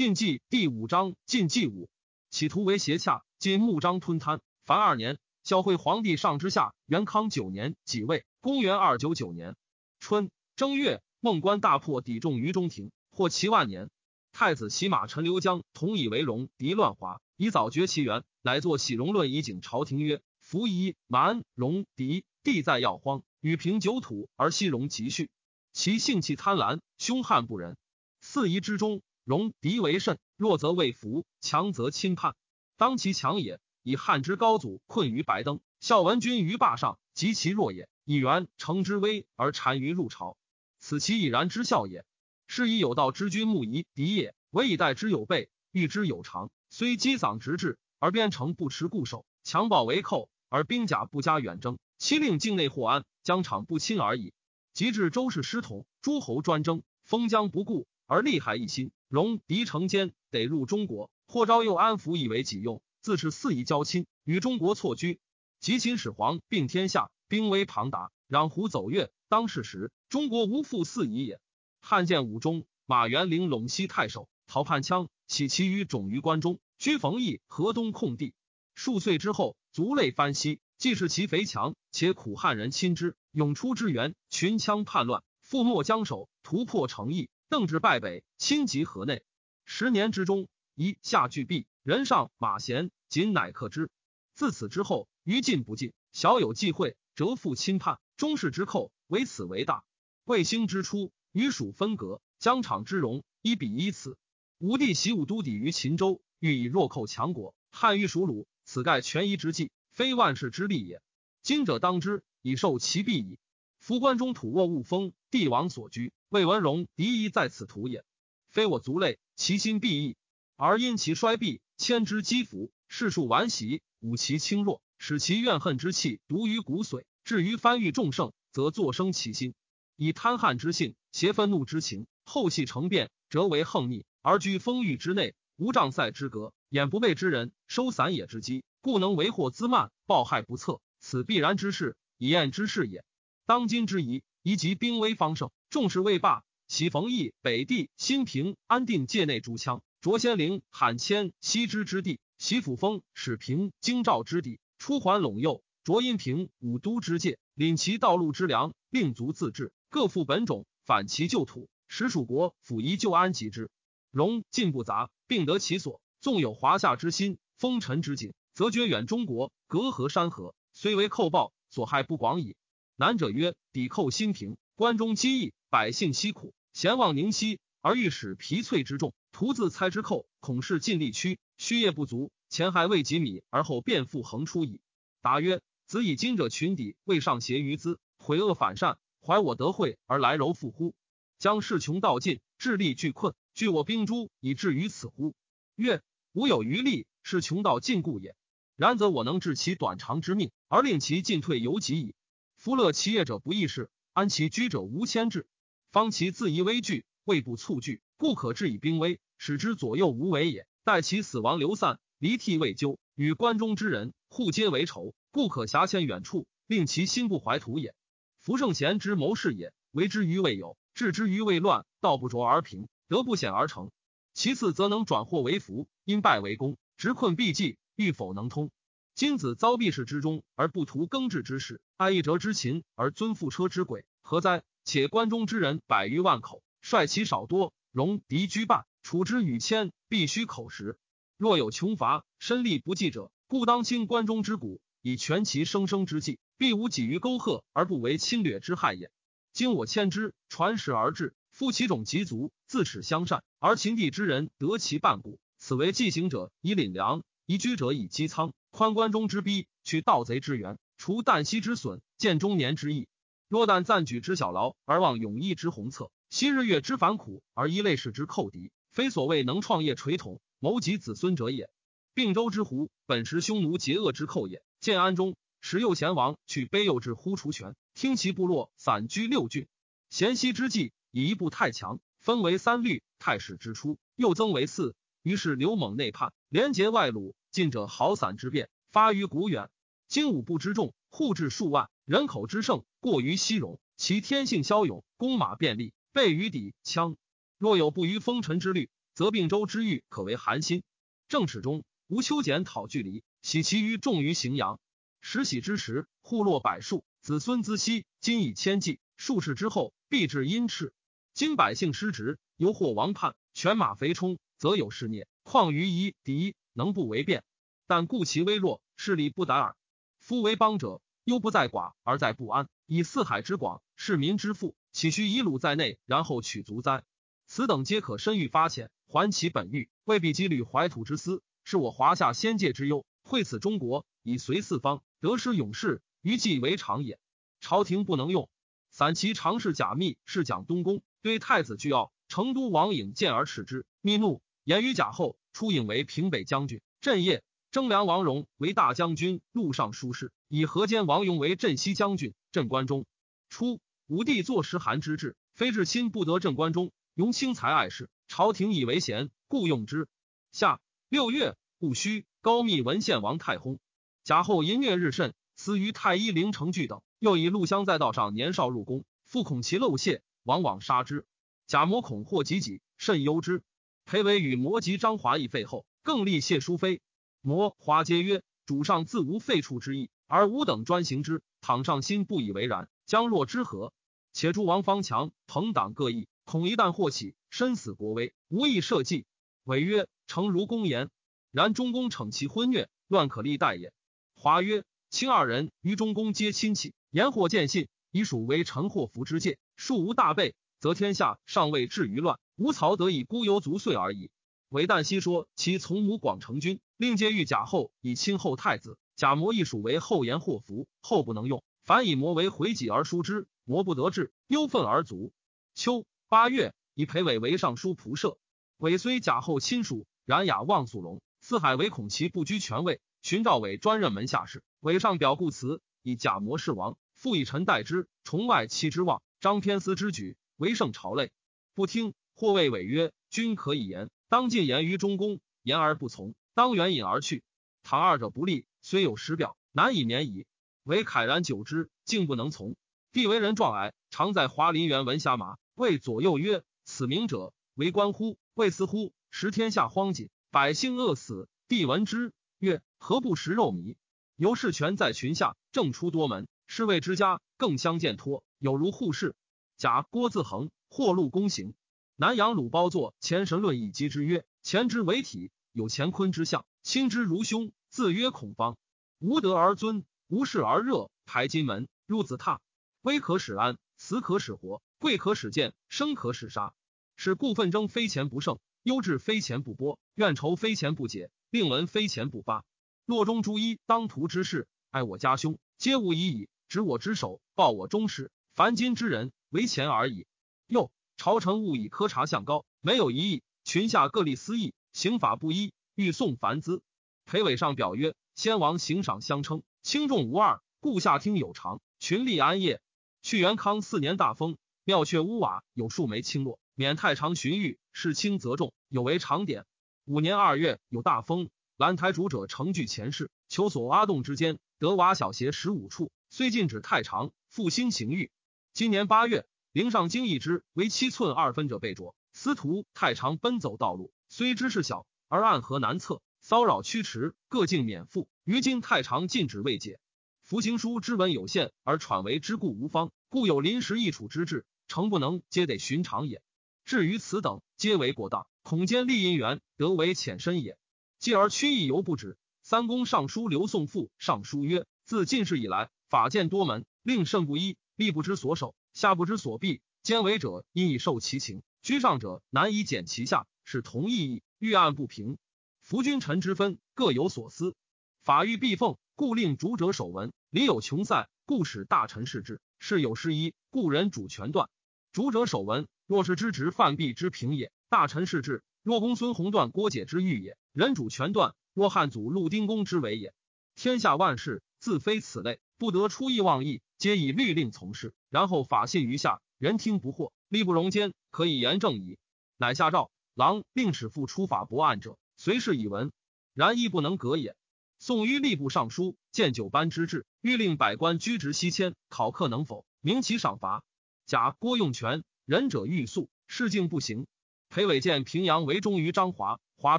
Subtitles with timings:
[0.00, 1.90] 晋忌第五章晋忌五，
[2.30, 4.40] 企图为邪洽，今穆章吞贪。
[4.64, 9.56] 凡二年，孝惠皇帝上之下，元康九年己未，公元二九九年
[9.98, 13.90] 春正月，孟关大破，抵众于中庭，获其万年。
[14.32, 25.28] 太子骑马陈留江同以为荣，敌乱华，以早绝其源，乃作喜荣论以警朝廷曰：伏夷蛮戎狄，地在要荒，与平九土而西戎急续。
[25.74, 27.76] 其性气贪婪，凶悍不仁。
[28.22, 32.34] 四夷之中，戎狄为甚，弱则未服，强则侵叛。
[32.76, 40.36] 当其强也，以汉之高祖困于白登，孝文君于霸上；及其弱也，以元成之威而单于入朝。
[40.78, 42.04] 此其已然之效也。
[42.46, 46.50] 是以有道之君慕夷狄也，唯以待之有备，欲之有常。
[46.68, 54.32] 虽积丧直至，而边城不持固守，强暴为寇，而兵甲不加远征，其令境内获安，疆场不侵而已。
[54.72, 65.18] 及至周氏失统，诸侯专征，封疆不顾，而利害一心，戎狄成奸，得入中国，或招诱安抚以为己用，自是肆意交亲，与中国错居。
[65.58, 71.40] 及秦始皇并天下，兵威庞大，攘胡走越，当世时，中国无复四夷也。
[71.80, 78.32] 汉建武中，马元陵陇西太守，陶叛羌，起其余种于关中，居冯异河东空地。
[78.76, 89.24] 数岁之后，族类翻息，既是其肥强，且苦汉人亲之，涌出之源，群羌叛乱，覆没江守，突破城邑，邓至败北，侵及河内。
[89.64, 93.90] 十年之中，一下俱毕，人上马贤，仅乃克之。
[94.36, 99.82] 自此之后，于进不进，小有忌讳，折复侵叛，中士之寇，唯此为大。
[100.24, 101.10] 卫兴之初。
[101.32, 104.16] 与蜀分隔，疆场之容，一比一次。
[104.58, 107.56] 吴地习武都抵于秦州，欲以弱寇强国。
[107.72, 111.02] 汉欲蜀鲁，此盖权宜之计，非万世之利也。
[111.42, 113.40] 今者当之，以受其弊矣。
[113.80, 118.04] 夫关中土沃物丰，帝王所居，魏文荣敌夷在此土也。
[118.50, 120.16] 非我族类，其心必异，
[120.54, 127.04] 而因其衰弊，迁之积服，世数顽习，武其轻弱，使其怨恨之气毒于骨髓。
[127.24, 129.54] 至于藩欲众盛，则作生其心。
[129.96, 140.82] 以贪汉之性，挟愤怒之情，后系成变，则为横逆，而居封域之内，无障塞之隔，掩不备之人，收散野之机，故能为祸滋蔓，暴害不测。
[140.98, 143.02] 此必然之事，以验之事也。
[143.50, 159.72] 当今之宜，宜及兵威方盛，众士未罢，喜冯异、北地、新平、安定界内诸羌，卓先陵、罕迁、西之之地，徙府封、始平、京兆之地，出还陇右，卓阴平、武都之界，领其道路之粮，令足自治。
[159.88, 163.68] 各复本种，反其旧土，使蜀国抚夷旧安及之。
[164.12, 166.00] 戎进不杂，并得其所。
[166.20, 172.54] 纵有华夏之心，风尘之景，则绝远中国，隔河山河，虽为寇暴，所害不广矣。
[173.00, 184.82] 南者曰：抵寇新平，关中饥疫，百姓凄苦，咸望宁息，而欲使疲瘁之众，徒自猜之寇，恐是尽力屈，虚业不足，前害未及米，而后变复横出矣。
[185.22, 188.98] 答曰：子以今者群敌，未上邪于资，毁恶反善。
[189.22, 190.94] 怀我德惠而来柔复乎？
[191.38, 195.34] 将士穷道尽，智力俱困，据我兵诸以至于此乎？
[195.74, 196.02] 曰：
[196.34, 198.36] 吾有余力，是穷道尽故也。
[198.76, 202.14] 然则我能治其短长之命，而令其进退犹己矣。
[202.60, 205.46] 夫乐其业者不易事，安其居者无牵制。
[205.92, 210.66] 方其自疑危惧，未不促拒，故可治以兵威，使之左右无为也。
[210.84, 217.94] 待其死亡流散，离涕未究，与关中之人互皆为仇，故可辖迁远处，令其心不怀土也。
[218.40, 223.90] 福圣贤之谋士也，为之于未有，治之于未乱，道不浊而平，德不显而成。
[224.34, 228.70] 其次，则能转祸为福，因败为功，直困必济，欲否能通。
[229.14, 234.62] 今子遭避世之中，而不图耕治之事，爱一折之禽，而尊覆车之轨，何哉？
[234.84, 240.98] 且关中之人百余万口，率其少多，戎狄居半，处之与千，必须口实。
[241.36, 246.38] 若有穷乏，身力不济者，故当清关中之谷，以全其生生之计。
[246.56, 249.10] 必无己于沟壑而不为侵略之害也。
[249.52, 255.38] 今我迁之，传世而至，夫其种极足，自耻相善，而秦地之人得其半谷。
[255.58, 263.08] 此为既行者以领粮，宜居者以积仓，宽关中之逼，去盗贼之源，除旦夕之损，见中年之意。
[263.48, 271.68] 若但暂举之小劳，而忘永义之宏策；昔日月之繁苦，而依类世之寇敌，非所谓能创业垂统，谋及子孙者也。
[272.14, 274.62] 并州之胡，本实匈奴劫恶之寇也。
[274.80, 275.36] 建安中。
[275.62, 279.68] 时右贤王去卑右至呼除权，听其部落散居六郡。
[280.08, 283.02] 咸熙之际，以一部太强，分为三律。
[283.18, 284.94] 太史之初，又增为四。
[285.22, 289.70] 于是刘猛内叛，连结外虏，近者豪散之变，发于古远。
[290.06, 293.80] 今五部之众，户至数万，人口之盛，过于西戎。
[293.96, 297.16] 其天性骁勇，弓马便利，备于抵羌。
[297.58, 300.84] 若有不于风尘之虑，则并州之狱可为寒心。
[301.28, 304.78] 正史中吴秋俭讨距离，喜其余重于荥阳。
[305.20, 309.00] 时喜之时，户落百数，子孙资息，今以千计。
[309.16, 310.94] 数世之后，必至阴赤。
[311.34, 315.28] 今百姓失职，犹或王叛，犬马肥充，则有事孽。
[315.42, 317.44] 况于夷狄，能不为变？
[317.86, 319.76] 但故其微弱，势力不逮耳。
[320.18, 322.68] 夫为邦者，忧不在寡，而在不安。
[322.86, 327.04] 以四海之广，市民之富，岂须以鲁在内，然后取足哉？
[327.46, 333.04] 此等皆可深欲发遣，还其本欲，未必积虑怀土之思，是我华夏先界之忧。
[333.22, 337.18] 惠此中国，以随四方，得失勇士，余计为常也。
[337.60, 338.48] 朝廷不能用。
[338.90, 342.12] 散骑常侍贾密是讲东宫，对太子巨傲。
[342.28, 345.36] 成都王颖见而斥之，密怒，言于贾后。
[345.52, 347.42] 出颖为平北将军，镇业。
[347.70, 350.32] 征梁王荣为大将军，录尚书事。
[350.48, 353.06] 以河间王勇为镇西将军，镇关中。
[353.48, 356.90] 初，武帝坐时韩之志，非至亲不得镇关中。
[357.14, 360.08] 荣轻才爱事，朝廷以为贤，故用之。
[360.50, 363.78] 夏六月，戊戌，高密文献王太薨。
[364.24, 367.02] 贾后淫虐日甚，死于太医陵城惧等。
[367.20, 371.24] 又以陆香在道上年少入宫，复恐其漏泄，往往杀之。
[371.68, 373.62] 贾模恐祸及己，甚忧之。
[374.10, 377.00] 裴伟与摩及张华议废后，更立谢淑妃。
[377.42, 381.44] 摩华皆曰：“主上自无废黜之意，而吾等专行之。
[381.60, 383.92] 倘上心不以为然，将若之何？
[384.32, 389.26] 且诸王方强，朋党各异，恐一旦祸起，身死国危，无益社稷。”
[389.62, 391.08] 伟曰：“诚如公言。
[391.52, 393.92] 然中公惩其昏虐，乱可立代也。”
[394.34, 399.60] 华曰：“卿二人于中公皆亲戚。”言或见信，以属为臣祸福之戒。
[399.76, 402.40] 庶无大备，则天下尚未至于乱。
[402.56, 404.30] 吴曹得以孤游足岁而已。
[404.70, 408.98] 韦旦悉说其从母广成君，令借御贾后以亲厚太子。
[409.14, 413.46] 贾模亦属为后言祸福，后不能用，反以魔为回己而疏之。
[413.64, 415.32] 魔不得志，忧愤而卒。
[415.74, 418.38] 秋八月，以裴伟为尚书仆射。
[418.78, 423.00] 韦虽贾后亲属，然雅望素隆，四海唯恐其不居权位。
[423.20, 424.62] 寻赵伟专任门下事。
[424.80, 425.82] 韦上表故辞。
[426.02, 431.32] 以假模事亡，复以臣代之，崇外戚之望，张天思之举，为胜朝类。
[431.72, 437.42] 不听，或谓违曰：“君可以言，当进言于中宫，言而不从，当远引而去。
[437.82, 440.44] 倘二者不利，虽有实表，难以免矣。”
[440.84, 442.76] 唯慨然久之，竟不能从。
[443.10, 448.36] 帝为人壮矮，常在华林园闻虾马，谓左右曰：“此名者为官乎？
[448.52, 449.14] 未思乎？
[449.30, 453.96] 食天下荒烬，百姓饿死。”帝闻之曰：“何不食肉糜？”
[454.36, 459.34] 由是权在群下，正出多门，侍卫之家更相见托，有如护士。
[459.80, 461.72] 甲郭自恒，或禄公行。
[462.14, 467.72] 南阳鲁包作前神论以击之曰：前之为体，有乾坤之象，亲之如兄。
[467.88, 468.76] 自曰孔方，
[469.20, 472.58] 无德而尊，无事而热，排金门，入子榻。
[473.00, 476.74] 危可使安，死可使活，贵可使贱，生可使杀。
[477.16, 482.66] 使故奋争非钱不胜，忧志非钱不拨，怨仇非钱不解，令闻非钱不发。
[483.06, 486.50] 洛中诸一当涂之事，爱我家兄，皆无已矣。
[486.68, 488.30] 执我之手，报我忠实。
[488.52, 490.26] 凡今之人，为钱而已。
[490.66, 496.82] 又朝臣务以苛察相高，没有一议，群下各立私议，刑法不一，欲送凡资。
[497.26, 502.80] 裴伟上表曰：先王行赏相称，轻重无二，故下听有常，群力安业。
[503.22, 509.66] 去元康四年大风，庙阙屋瓦有数枚倾落，免太常巡狱，事轻则重，有为常典。
[510.06, 511.50] 五年二月有大风。
[511.76, 518.30] 兰台主者成据前世，求索阿洞之间，得瓦小斜十五处，虽禁止太长，复兴行狱。
[518.72, 528.28] 今年八月，陵上经一之为七寸二分者被捉，司徒太长奔走道路，虽知事小，而暗河难测，骚扰驱驰，各境免负。
[528.44, 529.98] 于今太长禁止未解，
[530.42, 536.40] 服行书之文有限，而喘为之故无方，故有临时易处之志，诚不能皆得寻常也。
[536.84, 540.78] 至于此等，皆为过当，恐兼利因缘，得为浅深也。
[541.18, 542.38] 继而屈意犹不止。
[542.62, 549.82] 三公尚书刘宋父上书曰：自进士以来，法见多门，令甚不一，吏不知所守，下不知所避。
[550.02, 555.36] 兼为者因以受其情，居上者难以减其下，是同意义，欲案不平。
[555.82, 557.74] 夫君臣之分，各有所思。
[558.22, 562.58] 法欲必奉，故令主者守文；礼有穷塞，故使大臣视之。
[562.78, 564.70] 事有失一，故人主权断。
[565.12, 570.56] 主者守文，若是之职犯弊之平也；大臣视之，若公孙弘断郭解之欲也。
[570.72, 573.34] 人主权断，若汉祖陆丁公之为也。
[573.76, 578.14] 天下万事自非此类，不得出意妄议，皆以律令从事。
[578.30, 582.18] 然后法信于下，人听不惑，力不容奸，可以言正矣。
[582.56, 586.10] 乃下诏，郎令使复出法驳案者，随事以闻。
[586.54, 587.54] 然亦不能革也。
[587.98, 593.84] 宋於吏部尚书，见九班之制，欲令百官居职西迁，考课能否，明其赏罚。
[594.24, 597.26] 甲郭用权，仁者欲速，事竟不行。
[597.68, 599.98] 裴伟见平阳为忠于张华，华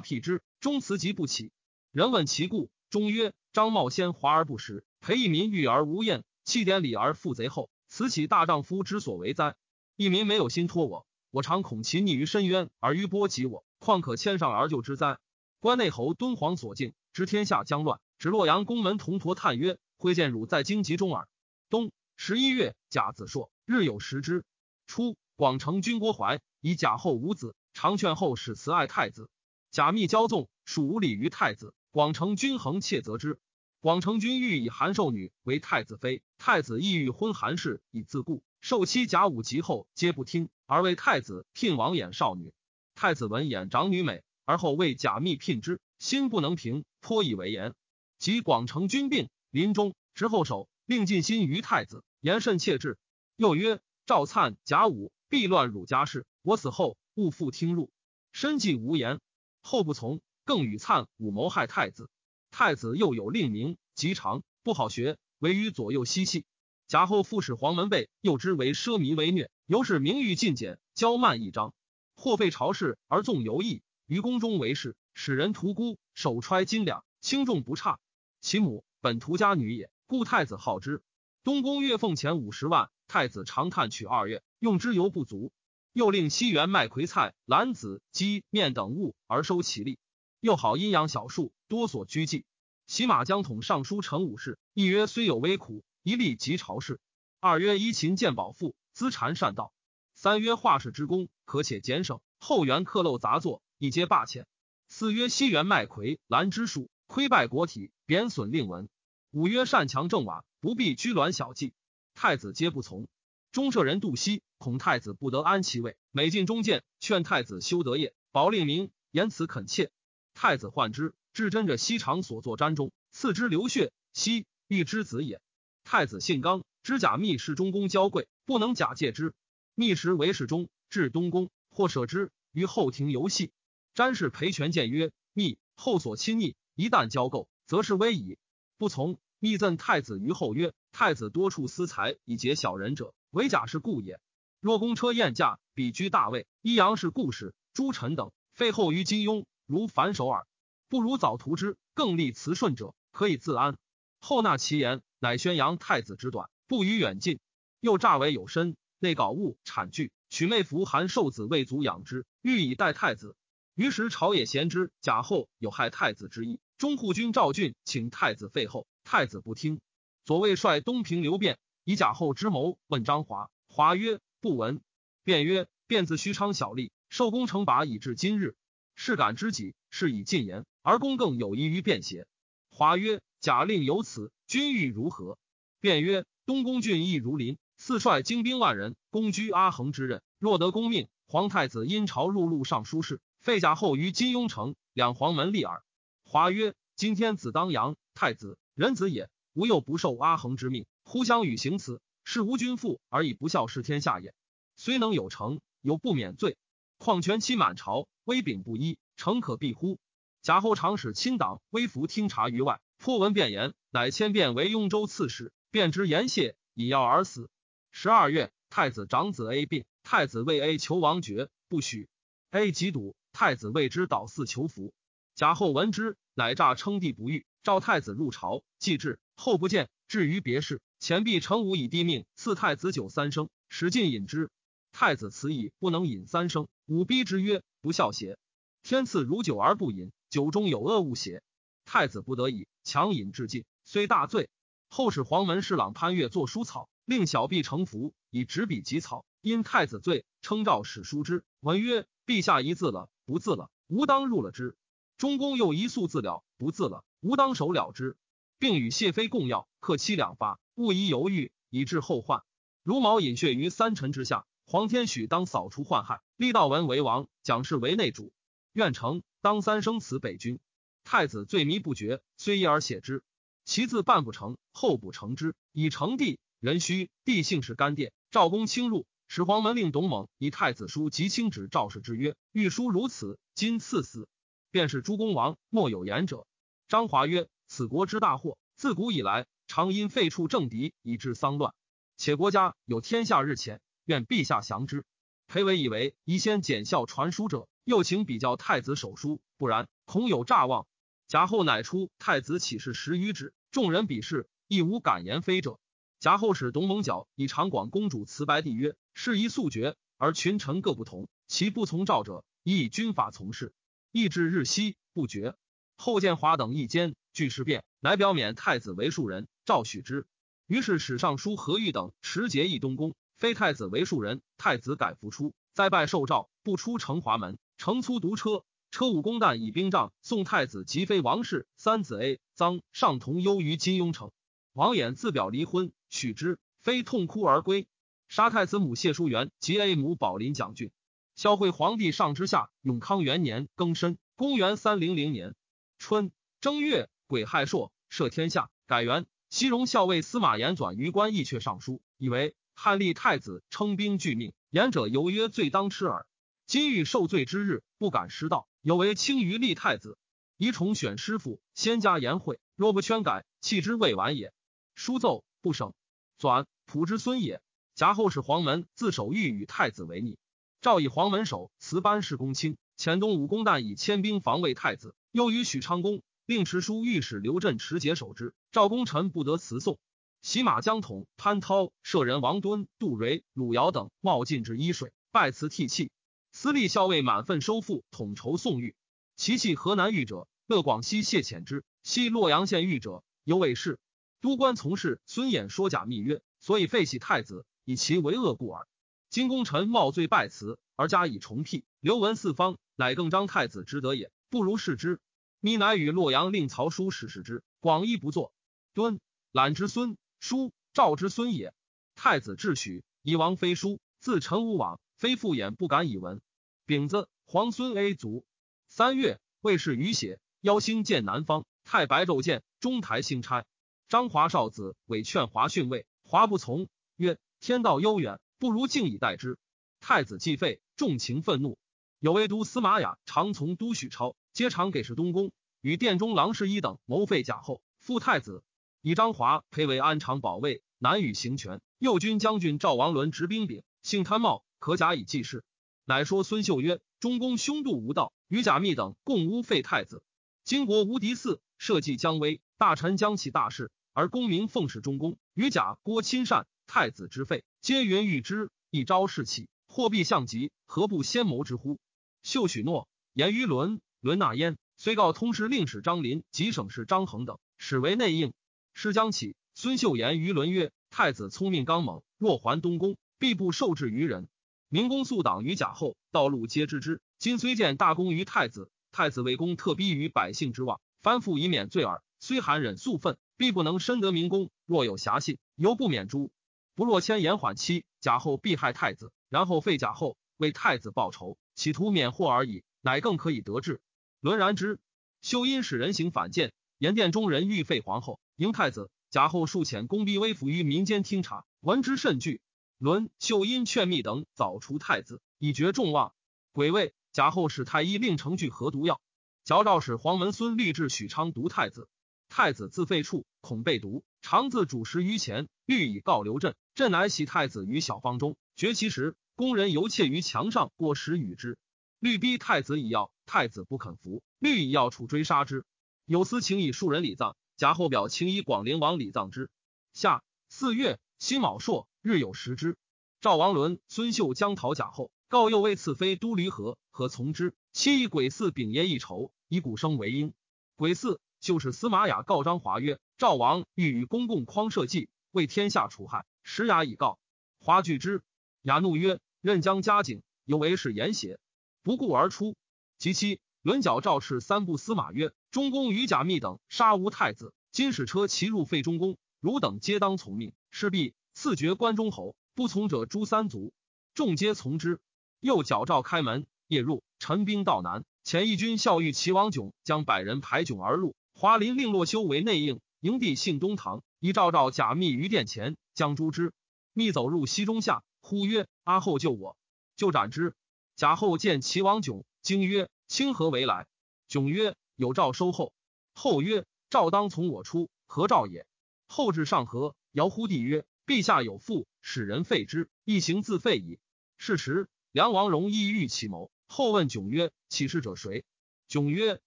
[0.00, 1.52] 辟之，终辞疾不起。
[1.92, 9.56] 人问其故，忠曰：张茂先华而不实，裴一民欲而无厌，弃典礼而负贼后，此岂大丈夫之所为哉？
[9.96, 15.18] 一民没有心托我，我常恐其溺于深渊而余波及我，况可迁上而救之哉？
[15.60, 21.28] 关内侯敦煌所敬，知天下将乱，指洛阳宫门同陀叹曰：挥剑汝在荆棘中耳。
[21.68, 24.46] 冬十一月，甲子朔，日有食之。
[24.86, 29.28] 初，广成君郭怀以甲后无子，常劝后使慈爱太子。
[29.70, 31.74] 贾密骄纵，属无礼于太子。
[31.92, 33.38] 广成君恒切责之。
[33.80, 38.42] 广成君欲以韩寿女为太子妃，太子意欲婚韩氏以自固。
[38.62, 42.54] 受妻贾武及后皆不听，而为太子聘王衍少女。
[42.94, 47.74] 太子闻衍长女美，而后为贾密聘之，心不能平，颇以为言。
[48.18, 52.96] 及广成君病临终，执后手，令尽心于太子，言甚切志。
[53.36, 57.90] 又曰：赵粲、贾武必乱汝家事，我死后勿复听入。
[58.32, 59.20] 身既无言，
[59.60, 62.10] 后不从，更与粲武谋害太子。
[62.50, 66.44] 太子又有令名极长，不好学，唯于左右嬉戏。
[66.88, 71.72] 贾后复使黄门辈，又之为奢靡为虐，由是名誉尽减，骄慢一张。
[72.14, 77.98] 或废朝事而纵游逸，于宫中为事，使人屠孤，手揣金两，轻重不差。
[78.40, 81.02] 其母本屠家女也，故太子好之。
[81.42, 85.50] 东宫月俸钱五十万，太子常叹取二月，用之犹不足。
[85.94, 89.98] 又令西园卖葵菜、兰子、鸡面等物而收其利。
[90.42, 92.44] 又好阴阳小术，多所拘忌。
[92.88, 95.84] 骑马将统尚书陈武士，一曰虽有微苦。
[96.02, 97.00] 一立即朝事。
[97.38, 99.72] 二曰依勤见宝富，资产善道。
[100.16, 102.20] 三曰画室之功可且减省。
[102.40, 104.44] 后园刻漏杂作，一皆罢遣。
[104.88, 108.88] 四曰西园卖葵兰之术，亏败国体，贬损令文。
[109.30, 111.72] 五曰善强正瓦，不必居銮小计。
[112.14, 113.06] 太子皆不从。
[113.52, 119.92] 中舍人杜熙恐太子不得安其位，每进中谏，劝太子修德业，保令名，言辞恳切。
[120.34, 123.92] 太子患之，至真者西长所作毡中，赐之流血。
[124.12, 125.40] 西欲之子也。
[125.84, 129.34] 太子信刚，知假密室中宫娇贵，不能假借之。
[129.74, 133.52] 密时为侍中，至东宫，或舍之于后庭游戏。
[133.94, 138.38] 詹氏裴权谏曰：“密后所亲昵，一旦交媾，则是危矣。”
[138.78, 139.18] 不从。
[139.38, 144.20] 密赠太子于后曰：“太子多处私财以结小人者，为假是故也。
[144.60, 150.46] 若公车宴驾，比居大位，一阳是故事，诸臣等废后于金庸，如反首耳。
[150.90, 153.78] 不如早图之，更立慈顺者，可以自安。
[154.20, 157.38] 后纳其言。”乃宣扬太子之短，不与远近。
[157.78, 163.36] 又诈为有身，内搞物产具，取妹服含受子未足养之，欲以待太子。
[163.76, 166.58] 于是朝野贤之，贾后有害太子之意。
[166.76, 169.80] 中护军赵俊请太子废后，太子不听。
[170.24, 174.82] 左卫率东平刘辩以贾后之谋问张华，华曰：“不闻。”
[175.22, 178.56] 辩曰：“辩自虚昌小吏，受功成拔以至今日，
[178.94, 182.26] 是感知己，是以进言，而公更有益于辩邪？”
[182.70, 185.38] 华曰：“假令有此。”君欲如何？
[185.80, 190.22] 便曰：东宫郡邑如林，四率精兵万人，攻居阿衡之任。
[190.38, 195.82] 若得公命，皇太子因朝入禄尚书事，废甲后于金庸城，两黄门立耳。
[196.24, 204.34] 华曰：今天子当阳，太子人子也，吾又不受阿衡之命，忽相与行此，是无君父而以不孝事天下也。
[204.76, 206.56] 虽能有成，犹不免罪。
[207.02, 209.98] 况权期满朝，威柄不一，诚可避乎？
[210.40, 212.80] 贾后常使亲党微服听察于外。
[212.96, 215.52] 颇闻辩言，乃迁变为雍州刺史。
[215.72, 217.50] 辩之言谢，以药而死。
[217.90, 222.08] 十二月，太子长子 A 病，太子为 A 求王爵，不许。
[222.52, 224.94] A 即笃，太子为之导寺求福。
[225.34, 229.90] 贾后闻之，乃诈称帝不遇，召太子入朝，祭至，后不见。
[230.06, 234.50] 至于别事，前必成武以帝命，赐太子酒三升，使尽饮之。
[234.94, 238.36] 太子辞矣，不能饮三升，武逼之曰：“不孝邪？
[238.82, 241.42] 天赐如酒而不饮，酒中有恶物邪？”
[241.86, 244.50] 太子不得已，强饮至尽，虽大醉。
[244.90, 249.24] 后使黄门侍郎潘岳作书草，令小婢成服，以执笔及草。
[249.40, 251.46] 因太子罪，称诏使书之。
[251.60, 254.76] 文曰：“陛下一字了，不字了，吾当入了之。”
[255.16, 258.18] 中宫又一素字了，不字了，吾当手了之，
[258.58, 262.42] 并与谢妃共药，克期两发，勿宜犹豫，以致后患。
[262.82, 268.32] 如毛饮血于三臣之下，皇天许当扫除患害，立道文为王，蒋氏为内主。
[268.72, 270.58] 愿成，当三生辞北军。
[271.04, 273.22] 太子罪迷不绝，虽一而写之，
[273.64, 276.40] 其字半不成，后补成之，以成帝。
[276.58, 278.12] 人虚，帝姓氏干殿。
[278.32, 284.28] 赵公卿入，始皇门令董猛以太子书及卿旨赵氏之曰：“欲书如此，今赐死。”
[284.72, 286.44] 便是诸公王莫有言者。
[286.88, 291.72] 张华曰：“此国之大祸，自古以来常因废黜政敌，以致丧乱。
[292.16, 295.04] 且国家有天下日前，愿陛下降之。”
[295.48, 300.86] 裴伟以为宜先检校传书者，又请比较太子手书，不然恐有诈妄。
[301.28, 305.78] 贾后乃出太子启事十余纸，众人比视，亦无敢言非者。
[306.20, 313.72] 贾后使董猛角以长广公主辞白帝曰：“事宜速决，而群臣各不同，其不从诏者，亦以军法从事，
[314.10, 315.56] 意至日夕不决。”
[315.96, 320.26] 后建华等一间据事变，乃表免太子为庶人，诏许之。
[320.66, 334.30] 于是史尚书何玉等持节议东宫，非太子为庶人，太子改服出，再拜受诏，不出城华门，乘粗独车，车武公旦以兵仗送太子及妃王氏三子 A 臧尚同忧于金庸城。
[334.74, 337.88] 王衍自表离婚，许之，非痛哭而归。
[338.28, 340.92] 杀太子母谢淑元及 A 母宝林将军。
[341.34, 345.56] 孝惠皇帝上之下，永康元年庚申，公元三零零年
[345.98, 346.30] 春
[346.60, 349.26] 正月，癸亥朔，赦天下，改元。
[349.50, 356.26] 西戎校尉司马炎转于官义阙尚书，以为汉立太子称兵拒命，言者犹曰罪当吃耳。
[356.66, 360.16] 今欲受罪之日，不敢失道，有为轻于立太子，
[360.56, 364.52] 宜重选师傅，先加言会，若不圈改，弃之未晚也。
[364.94, 365.92] 书奏不省，
[366.38, 367.60] 转仆之孙也。
[367.94, 370.38] 贾后使黄门自守欲与太子为逆，
[370.80, 376.22] 诏以黄门守辞班氏公卿，遣东武公旦以千兵防卫太子，又与许昌公。
[376.44, 380.00] 令持书御史刘振持节守之，赵功臣不得辞送。
[380.42, 386.10] 袭马江统、潘涛、舍人王敦、杜蕊、鲁尧等冒进至伊水，拜辞涕泣。
[386.50, 388.96] 司隶校尉满分收复，统筹宋玉。
[389.36, 394.00] 其系河南豫者，乐广西谢遣之；西洛阳县豫者，犹未事。
[394.40, 398.88] 都官从事孙衍说假密曰，所以废弃太子，以其为恶故耳。
[399.30, 405.20] 今功臣冒罪拜辞，而加以重辟，流闻四方，乃更张太子之德也，不如视之。
[405.60, 408.52] 密乃与洛阳令曹叔使使之，广义不作。
[408.92, 409.20] 敦
[409.52, 411.72] 览之孙叔赵之孙也。
[412.16, 416.40] 太子智许以王妃叔，自陈武往，非复眼不敢以闻。
[416.84, 418.44] 丙子，皇孙 A 卒。
[418.88, 421.64] 三月，魏氏余血，邀星见南方。
[421.84, 423.64] 太白昼见中台星差。
[424.08, 429.58] 张华少子委劝华训位，华不从，曰：“天道悠远，不如静以待之。”
[430.00, 431.78] 太子既废，众情愤怒。
[432.18, 434.34] 有为都司马雅常从都许超。
[434.52, 438.64] 皆常给事东宫，与殿中郎世一等谋废贾后，复太子，
[439.04, 441.80] 以张华配为安常保卫，南与行权。
[441.98, 445.64] 右军将军赵王伦执兵柄，姓贪茂，可假以济事。
[446.04, 450.22] 乃说孙秀曰：“中公凶度无道，与贾密等共污废太子。
[450.62, 458.70] 今国无敌嗣，社稷将危，大臣将起大事，而公明奉侍中公，与贾郭亲善，太子之废，皆云欲之。
[458.90, 461.98] 一朝事起，货币相及，何不先谋之乎？”
[462.44, 464.00] 秀许诺，言于伦。
[464.20, 468.52] 伦纳焉，虽告通事令史张林及省事张衡等，使为内应。
[468.94, 474.48] 事将起，孙秀言于伦曰：“太子聪明刚猛，若还东宫，必不受制于人。
[474.88, 477.20] 明公素党于贾后，道路皆知之。
[477.38, 482.22] 今虽见大功于太子，太子为公特逼于百姓之望，翻覆以免罪耳。
[482.38, 484.70] 虽含忍素愤，必不能深得明公。
[484.84, 486.52] 若有瑕信，犹不免诛。
[486.94, 494.00] 不若迁延缓期，贾后必害太子，然后废贾后，为太子报仇，企图免祸而已，乃更可以得志。”
[494.40, 495.00] 伦然之，
[495.40, 499.10] 秀因使人行反谏，言殿中人欲废皇后，迎太子。
[499.28, 502.60] 贾后数遣公逼微服于民间听察，闻之甚惧。
[502.96, 506.32] 伦、秀因劝密等早除太子，以绝众望。
[506.70, 509.20] 癸未，贾后使太医令程具合毒药，
[509.64, 512.08] 矫诏使黄门孙律治许昌毒太子。
[512.48, 515.68] 太子自废处，恐被毒，常自主食于前。
[515.84, 521.78] 律以告刘镇，镇乃喜太子于小方中，绝其食，宫人犹窃于墙上过食与之。
[522.20, 523.32] 律逼太子以药。
[523.44, 525.84] 太子不肯服，律以药处追杀之。
[526.26, 529.68] 有司请以庶人礼葬，贾后表请以广陵王李葬之。
[530.12, 532.96] 夏四月辛卯朔，日有食之。
[533.40, 537.74] 赵王伦、孙秀将讨贾后，告右卫赐妃都离合，何从之？
[537.92, 540.54] 妻以鬼四丙耶一仇，以鼓声为婴。
[540.94, 547.40] 鬼四就是司马雅告张华曰：赵王欲与公共匡社稷，为天下除害，时雅以告。
[547.80, 548.44] 华拒之。
[548.82, 551.58] 雅怒曰：任将加警，犹为是言邪？
[552.04, 552.76] 不顾而出。
[553.18, 560.74] 其妻轮角赵氏三部司马曰：“中宫与贾密等杀无太子，今使车骑入废中宫，汝等皆当从命。
[560.90, 563.94] 势必赐爵关中侯，不从者诛三族。”
[564.34, 565.18] 众皆从之。
[565.60, 568.22] 又矫诏开门，夜入，陈兵到南。
[568.44, 571.34] 前义军校尉齐王炯将百人排迥而入。
[571.54, 576.74] 华林令洛修为内应，营地姓东堂，以诏诏贾密于殿前，将诛之。
[577.14, 579.78] 密走入西中下，呼曰：“阿后救我！”
[580.16, 580.74] 就斩之。
[581.16, 582.44] 贾后见齐王炯。
[582.60, 584.06] 惊曰：“清何为来？”
[584.50, 585.92] 迥曰：“有诏收后。”
[586.34, 588.86] 后曰：“诏当从我出，何诏也？”
[589.28, 594.18] 后至上河，遥呼帝曰：“陛下有父，使人废之，一行自废矣。”
[594.58, 598.64] 是时，梁王荣意欲其谋，后问迥曰：“起事者谁？”
[599.08, 599.60] 迥曰：“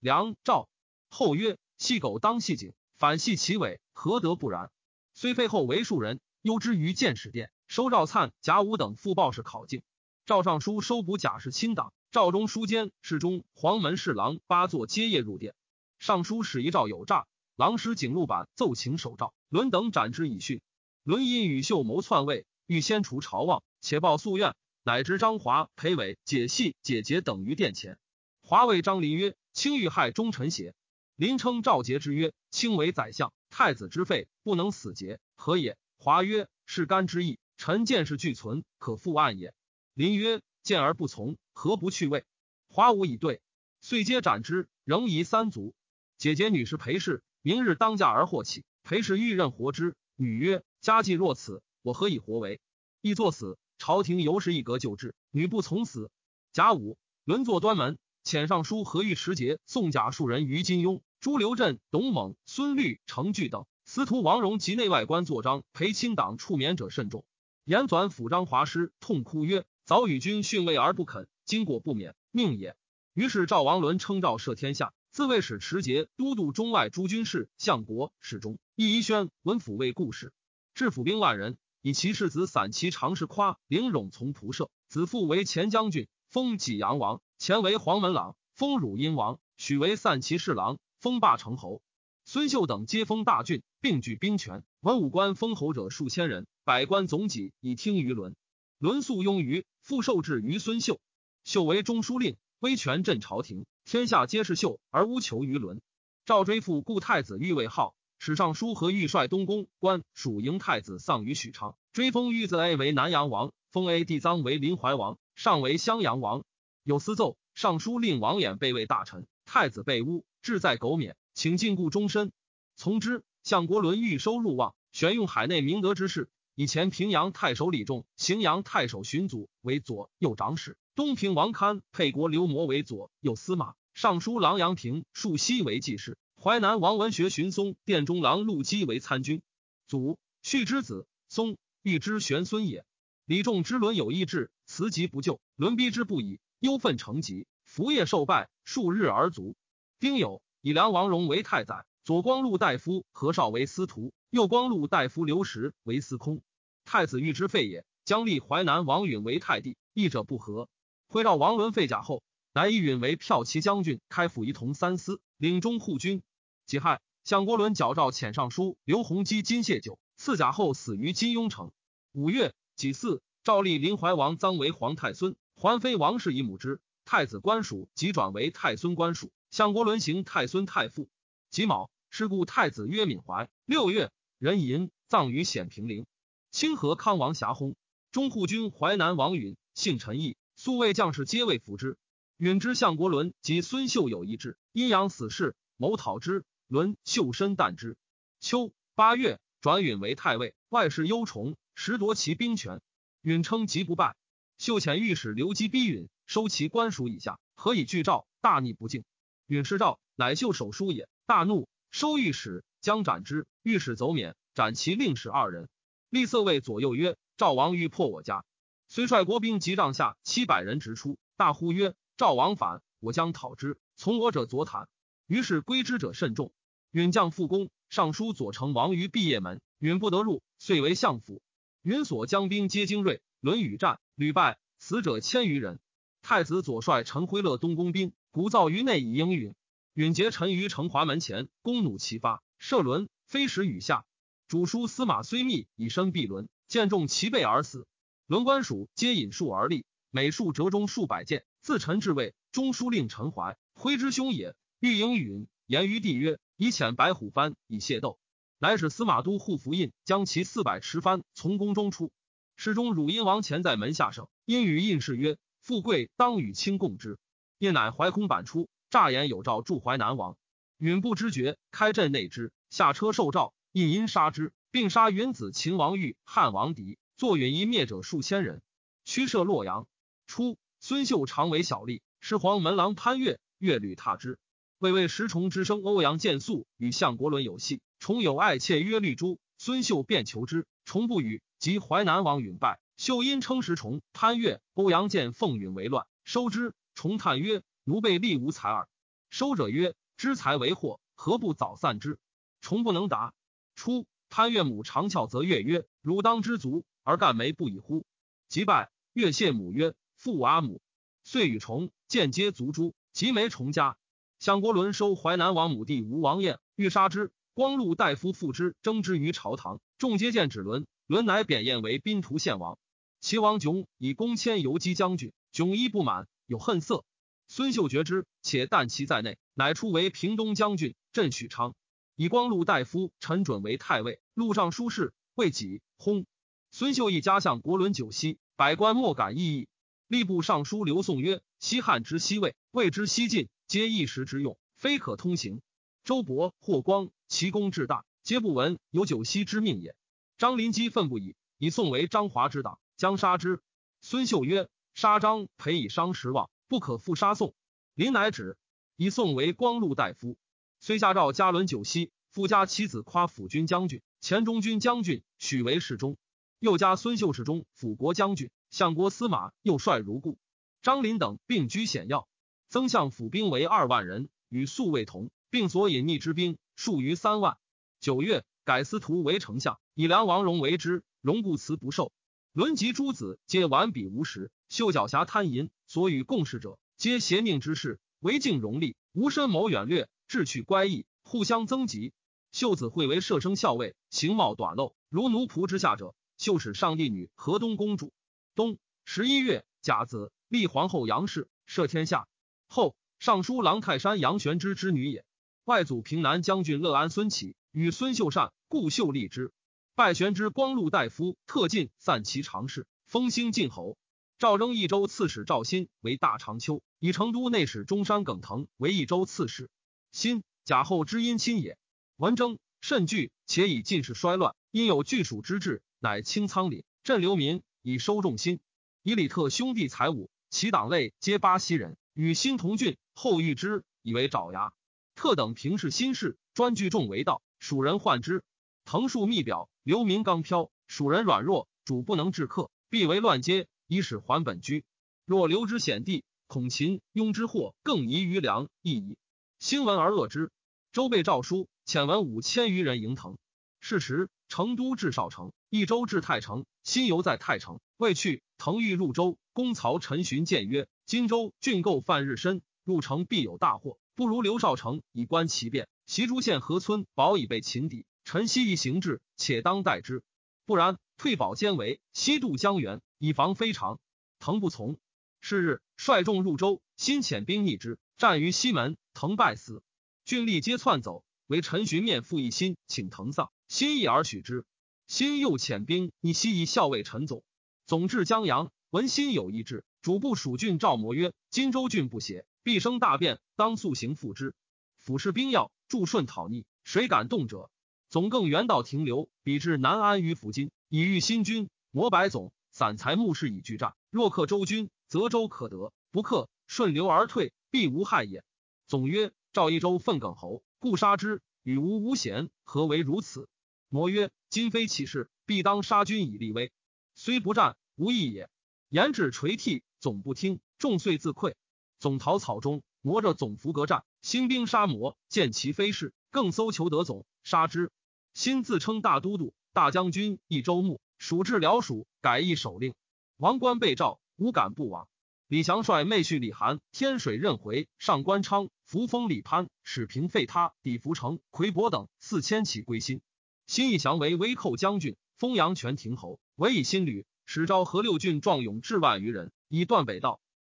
[0.00, 0.68] 梁赵。”
[1.10, 4.70] 后曰：“细狗当细颈，反系其尾，何得不然？”
[5.14, 9.82] 虽废后为庶人，忧之于见始殿，收赵粲、贾武等副报事考进。
[10.26, 15.54] 赵尚书收捕贾氏亲党，赵中书监侍中、黄门侍郎八座皆夜入殿。
[15.98, 20.62] 尚书使一诏有诈，郎使景禄板奏请守诏，伦等斩之以训。
[21.02, 27.98] 伦因与秀谋篡位，欲先除朝望，且报夙愿，乃知张华、裴伟、解系、解节等于殿前。
[28.40, 30.74] 华谓张林曰：“卿欲害忠臣邪？”
[31.14, 39.52] 林称赵节之曰：“卿为宰相，太子之废，不能死节，何也？”华曰：“是干之意，臣见事俱存，可复案也。”
[39.92, 42.24] 林曰：“见而不从，何不去位？”
[42.68, 43.40] 华武以对，
[43.80, 45.74] 遂皆斩之，仍疑三族。
[46.16, 50.62] 姐姐女士裴氏，明日当嫁而获起，裴氏欲任活之，女曰。
[50.80, 52.60] 家计若此，我何以活为？
[53.00, 53.58] 亦作死。
[53.78, 56.10] 朝廷犹是一格救治，女不从死。
[56.52, 63.66] 甲午，轮坐端门，遣尚书何玉持节送甲数人于金庸、朱留镇、董猛、孙律、程巨等。
[63.84, 67.24] 司徒王荣及内外官作章，裴亲党处免者甚众。
[67.64, 72.76] 严纂抚张华师，痛哭曰：“早与君训位而不肯，今过不免，命也。”
[73.16, 80.34] 于是赵王伦称赵摄天下，自谓使持节都督中外诸军事，相国侍中、议一宣文府卫故事。
[80.74, 91.80] 治府兵万人，以其世子散骑常侍夸凌冗从仆射，子父为前将军，封济阳王；前为黄门郎，封汝阴王；许为散骑侍郎，封霸成侯。
[92.26, 94.64] 孙秀等皆封大郡，并举兵权。
[94.80, 98.36] 文武官封侯者数千人，百官总己以听于伦。
[98.78, 101.00] 伦素庸于，复受制于孙秀。
[101.42, 105.80] 秀为中书令，威权镇朝廷，天下皆是秀，而无求于伦。
[106.24, 107.96] 赵追父故太子欲位号。
[108.20, 116.44] 史尚书和御帅东宫官属营太子丧于许昌，追封玉子 A 为南阳王，封 A 弟臧为临淮王，上为襄阳王。
[116.84, 122.30] 有司奏，尚书令王衍被位大臣，太子被诬，志在苟免，请禁锢终身。
[122.76, 123.24] 从之。
[123.42, 126.28] 相国伦欲收入望，选用海内明德之士，
[126.60, 136.18] 以前平阳太守李仲、荥阳太守荀祖为左右长史，东平王堪沛国刘摩为左右司马，尚书郎杨平树西为记事。
[136.34, 139.40] 淮南王文学荀松，殿中郎陆基为参军。
[139.86, 142.84] 祖续之子松，欲之玄孙也。
[143.24, 149.54] 李仲之伦有意志，辞疾不就，伦逼之不已，忧愤成疾，服夜受败，数日而卒。
[150.00, 156.42] 丁酉，以梁王荣为太宰，左光禄大夫何绍为司徒，右光禄大夫刘石为司空。
[156.88, 160.70] 太子欲之废也，将立淮南王允为太帝，意者不和。
[161.06, 162.22] 会召王伦废甲后，
[162.54, 166.22] 乃以允为骠骑将军，开府仪同三司，领中护军。
[166.64, 171.72] 己亥，相国伦矫诏遣尚书刘弘基金谢酒，赐甲后死于金庸城。
[172.12, 176.80] 五月己巳，诏立临淮王臧为皇太孙，桓妃王氏以母之。
[177.04, 181.10] 太子官属即转为太孙官属，相国伦行太孙太傅。
[181.50, 183.50] 己卯，是故太子曰敏怀。
[183.66, 186.06] 六月，壬寅，葬于显平陵。
[186.50, 187.74] 清河康王遐薨，
[188.10, 191.98] 中护军淮南王允，姓陈毅，素卫将士皆为服之。
[192.38, 196.44] 允之相国伦及孙秀有一志，阴阳死事，谋讨之。
[196.66, 197.96] 伦秀身啖之。
[198.40, 202.80] 秋八月，转允为太尉，外事忧崇，实夺其兵权。
[203.22, 204.16] 允称疾不败。
[204.58, 208.26] 秀遣御史刘基逼允，收其官署以下，何以拒诏？
[208.40, 209.04] 大逆不敬。
[209.46, 213.46] 允失诏，乃秀手书也，大怒，收御史，将斩之。
[213.62, 215.68] 御史走免，斩其令史二人。
[216.10, 218.44] 立色卫左右曰：“赵王欲破我家。”
[218.88, 223.78] 遂率国兵及帐下七百人直出，大呼曰：“赵王反，我将讨之。
[223.94, 224.86] 从我者左袒。”
[225.28, 226.52] 于是归之者甚众。
[226.90, 231.42] 允将复攻，尚书左丞王于毕业门，允不得入，遂为相府。
[231.82, 235.78] 允所将兵皆精锐，轮与战屡败，死者千余人。
[236.22, 239.54] 太子左帅陈辉乐东宫兵，鼓噪于内以应允。
[239.92, 244.06] 允结陈于城华门前，弓弩齐发，射轮，飞石雨下。
[244.48, 247.86] 主书司马虽密以身避轮，箭中其背而死。
[248.26, 251.44] 轮官属皆引数而立，每数折中数百箭。
[251.60, 256.38] 自陈至位，中书令陈怀挥之兄也，欲迎允，言于帝曰。
[256.56, 258.18] 以遣白虎幡以械斗，
[258.58, 262.10] 乃使司马都护符印将其四百持幡从宫中出。
[262.56, 267.18] 侍中汝阴王前在门下省，因与印士曰：“富贵当与卿共之。”
[267.60, 270.38] 印乃怀空板出，诈言有诏助淮南王，
[270.78, 278.60] 允不知觉，开阵内之，下车受诏，印因杀之，并杀云子秦王玉、汉王狄，作允一灭者数千人，
[279.04, 279.86] 驱射洛阳。
[280.26, 284.40] 初，孙秀常为小吏，是黄门郎潘岳，岳屡踏之。
[284.78, 291.40] 为为石崇之生，欧阳建素与相国伦有隙，崇有爱妾曰绿珠，孙秀便求之，崇不与。
[291.60, 296.74] 及淮南王允败，秀因称石崇潘岳、欧阳建奉允为乱，收之。
[296.96, 298.88] 崇叹曰：“奴辈力无才耳。”
[299.30, 302.18] 收者曰：“知财为祸，何不早散之？”
[302.60, 303.34] 崇不能答。
[303.78, 308.04] 初，潘岳母长翘，则岳曰：“汝当知足，而干梅不已乎？”
[308.50, 308.90] 即拜。
[309.12, 310.82] 岳谢母曰：“父阿母。”
[311.24, 312.94] 遂与崇见接族诛。
[313.12, 313.96] 及梅崇家，
[314.38, 317.32] 相国伦收淮南王母弟吴王晏，欲杀之。
[317.54, 319.80] 光禄大夫复之，争之于朝堂。
[319.96, 322.78] 众皆见指伦，伦乃贬晏为宾图献王。
[323.20, 327.04] 齐王炯以公迁游击将军，炯一不满，有恨色。
[327.48, 331.74] 孙秀觉之，且惮其在内，乃出为平东将军，镇许昌。
[332.20, 336.26] 以光禄大夫陈准为太尉，录尚书事，未己薨。
[336.72, 339.68] 孙秀一家向国伦久息，百官莫敢异议。
[340.08, 345.62] 吏部尚书刘宋曰：“西汉之西魏，魏之西晋，皆一时之用，非可通行。
[346.02, 349.94] 周勃、霍光，其功至大，皆不闻有九锡之命也。”
[350.38, 353.62] 张林基愤不已，以宋为张华之党，将杀之。
[354.00, 357.54] 孙秀曰：“杀张，培以伤时望，不可复杀宋。”
[357.94, 358.58] 林乃止，
[358.96, 360.36] 以宋为光禄大夫。
[360.80, 366.16] 虽下诏加伦九锡，复加其子夸辅军将军、前中军将军，许为侍中。
[366.60, 368.50] 又加孙秀侍中、辅国将军。
[368.70, 370.38] 相国司马又率如故，
[370.82, 372.28] 张林等并居险要。
[372.68, 377.56] 增相府兵为二万人，与宿卫同，并所隐匿之兵数于三万。
[377.98, 381.02] 九月，改司徒为丞相，以梁王荣为之。
[381.22, 382.12] 荣固辞不受。
[382.52, 392.12] 伦及诸子皆顽鄙无实，秀脚侠贪淫，所与共事者皆邪命之士，为敬荣利，无深谋远略，志趣乖异，互相增吉。
[392.52, 396.14] 秀子会为射生校尉，形貌短陋，如奴仆之下者。
[396.36, 398.12] 秀使上帝女河东公主。
[398.54, 402.28] 冬十一月甲子，立皇后杨氏，摄天下。
[402.66, 405.24] 后尚书郎泰山杨玄之之女也。
[405.64, 409.50] 外祖平南将军乐安孙启与孙秀善，故秀立之。
[409.94, 413.96] 拜玄之光禄大夫，特进散其常侍，封兴晋侯。
[414.38, 419.70] 赵征益州刺史赵新为大长秋，以成都内史中山耿腾为益州刺史。
[420.12, 421.78] 心甲后之阴亲也。
[422.16, 427.62] 文征甚惧，且以进士衰乱，因有据属之志，乃清仓廪，镇流民。
[427.80, 428.60] 以收众心，
[429.02, 432.98] 以李特兄弟财物，其党类皆巴西人，与新同郡。
[433.14, 434.72] 后遇之，以为爪牙。
[435.14, 437.40] 特等平视心事，专聚众为道。
[437.58, 438.44] 蜀人患之，
[438.84, 440.70] 藤树密表，流民刚飘。
[440.86, 444.84] 蜀人软弱，主不能治客，必为乱阶，以使还本居。
[445.24, 449.16] 若留之险地，恐秦庸之祸更宜于良，亦矣。
[449.58, 450.52] 兴闻而恶之。
[450.92, 453.36] 周备诏书，遣文五千余人迎腾。
[453.80, 456.64] 是时，成都至少城，益州至太城。
[456.84, 459.36] 新游在太城，未去，腾欲入州。
[459.52, 465.88] 公曹陈寻谏曰：“荆州郡构犯日深，入城必有大祸，不如刘少城以观其变。
[466.06, 470.22] 袭诸县河村保已被擒敌，陈希一行至，且当待之。
[470.66, 473.98] 不然，退保监围，西渡江源，以防非常。”
[474.38, 474.98] 腾不从。
[475.40, 479.82] 是日，率众入州，新遣兵逆之，战于西门，腾败死。
[480.24, 484.64] 郡吏皆窜走，为陈寻面复一心，请腾丧，心意而许之。
[485.08, 487.42] 心又遣兵以西夷校尉陈总，
[487.84, 494.54] 总至江阳，闻心有意志，主部蜀郡赵模曰：“荆州郡不协，必生大变，当速行复之。
[494.98, 497.72] 府士兵要助顺讨逆，谁敢动者？”
[498.10, 501.68] 总更原道停留，比至南安于福津，以御新军。
[501.90, 503.96] 摩白总散财目士以拒战。
[504.10, 508.44] 若克周军，则周可得；不克，顺流而退，必无害也。
[508.88, 513.46] 总曰：“赵一州愤耿侯，故杀之，与吾无嫌，何为如此？”
[513.90, 514.30] 摩曰。
[514.48, 516.72] 今非起事，必当杀君以立威。
[517.14, 518.48] 虽不战，无益也。
[518.88, 521.54] 言至垂涕，总不听，众遂自溃。
[521.98, 524.06] 总逃草中，磨着总伏隔战。
[524.22, 527.92] 兴兵杀魔，见其非是，更搜求得总，杀之。
[528.32, 532.94] 新自称大都督、大将军，益州牧，蜀至辽蜀，改易守令。
[533.36, 535.10] 王冠被召，无敢不往。
[535.48, 543.22] 李祥率妹婿李涵天水任回，上官昌扶风李潘史平费他，李福成魁伯等四千骑归心。
[543.66, 550.38] 新义祥为威寇将军，封阳泉亭侯，委以新旅，使招河六郡壮勇至万余人，以断北道。